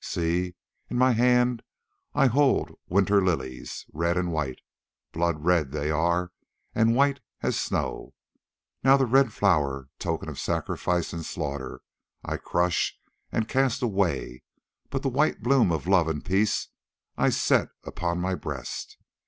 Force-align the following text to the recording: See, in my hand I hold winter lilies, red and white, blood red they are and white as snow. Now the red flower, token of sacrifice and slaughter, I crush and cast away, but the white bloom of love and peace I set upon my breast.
See, 0.03 0.55
in 0.89 0.97
my 0.97 1.11
hand 1.11 1.61
I 2.15 2.25
hold 2.25 2.71
winter 2.87 3.23
lilies, 3.23 3.85
red 3.93 4.17
and 4.17 4.31
white, 4.31 4.59
blood 5.11 5.45
red 5.45 5.71
they 5.71 5.91
are 5.91 6.31
and 6.73 6.95
white 6.95 7.19
as 7.43 7.55
snow. 7.59 8.15
Now 8.83 8.97
the 8.97 9.05
red 9.05 9.31
flower, 9.31 9.89
token 9.99 10.27
of 10.27 10.39
sacrifice 10.39 11.13
and 11.13 11.23
slaughter, 11.23 11.81
I 12.25 12.37
crush 12.37 12.97
and 13.31 13.47
cast 13.47 13.83
away, 13.83 14.41
but 14.89 15.03
the 15.03 15.07
white 15.07 15.43
bloom 15.43 15.71
of 15.71 15.85
love 15.85 16.07
and 16.07 16.25
peace 16.25 16.69
I 17.15 17.29
set 17.29 17.69
upon 17.83 18.19
my 18.19 18.33
breast. 18.33 18.97